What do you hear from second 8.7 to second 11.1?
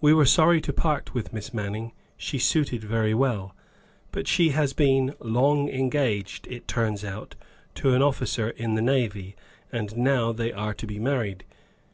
the navy, and now they are to be